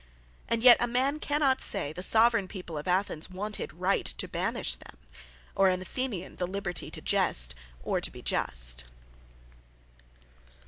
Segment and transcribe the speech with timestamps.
[0.49, 4.73] And yet a man cannot say, the Soveraign People of Athens wanted right to banish
[4.73, 4.97] them;
[5.53, 8.85] or an Athenian the Libertie to Jest, or to be Just.